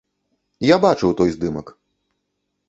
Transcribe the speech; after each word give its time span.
Я 0.69 0.77
бачыў 0.85 1.13
той 1.19 1.29
здымак. 1.35 1.67